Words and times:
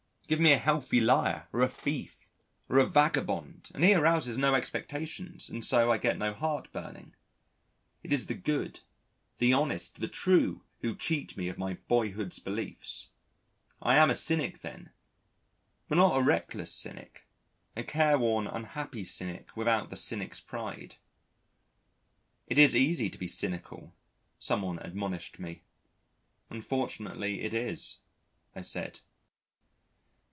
Give 0.31 0.39
me 0.39 0.53
a 0.53 0.57
healthy 0.57 1.01
liar, 1.01 1.49
or 1.51 1.59
a 1.61 1.67
thief, 1.67 2.29
or 2.69 2.77
a 2.77 2.85
vagabond, 2.85 3.69
and 3.73 3.83
he 3.83 3.93
arouses 3.93 4.37
no 4.37 4.55
expectations, 4.55 5.49
and 5.49 5.65
so 5.65 5.91
I 5.91 5.97
get 5.97 6.17
no 6.17 6.33
heart 6.33 6.71
burning. 6.71 7.13
It 8.01 8.13
is 8.13 8.27
the 8.27 8.33
good, 8.33 8.79
the 9.39 9.51
honest, 9.51 9.99
the 9.99 10.07
true, 10.07 10.63
who 10.79 10.95
cheat 10.95 11.35
me 11.35 11.49
of 11.49 11.57
my 11.57 11.73
boyhood's 11.89 12.39
beliefs.... 12.39 13.09
I 13.81 13.97
am 13.97 14.09
a 14.09 14.15
cynic 14.15 14.61
then, 14.61 14.91
but 15.89 15.97
not 15.97 16.15
a 16.17 16.21
reckless 16.23 16.71
cynic 16.71 17.23
a 17.75 17.83
careworn 17.83 18.47
unhappy 18.47 19.03
cynic 19.03 19.57
without 19.57 19.89
the 19.89 19.97
cynic's 19.97 20.39
pride. 20.39 20.95
"It 22.47 22.57
is 22.57 22.73
easy 22.73 23.09
to 23.09 23.17
be 23.17 23.27
cynical," 23.27 23.93
someone 24.39 24.79
admonished 24.79 25.39
me. 25.39 25.63
"Unfortunately 26.49 27.41
it 27.41 27.53
is," 27.53 27.97
I 28.55 28.61
said. 28.61 29.01